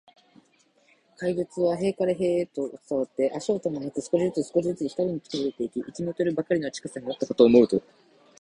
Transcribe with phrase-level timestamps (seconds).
[1.17, 7.79] 怪物は塀から塀へと伝わって、足音もなく、少しずつ、少しずつ、ふたりに近づいていき、一メートルばかりの近さになったかと思うと、